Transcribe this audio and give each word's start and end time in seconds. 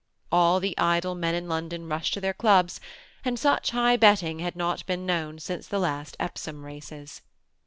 All 0.31 0.59
the 0.59 0.75
idle 0.79 1.13
men 1.13 1.35
in 1.35 1.47
London 1.47 1.87
rushed 1.87 2.15
to 2.15 2.21
their 2.21 2.33
ekiba, 2.33 2.79
and 3.23 3.37
such 3.37 3.69
high 3.69 3.97
betting 3.97 4.39
had 4.39 4.55
not 4.55 4.83
been 4.87 5.05
known 5.05 5.37
since 5.37 5.67
the 5.67 5.77
last 5.77 6.17
Epsom 6.19 6.65
races. 6.65 7.21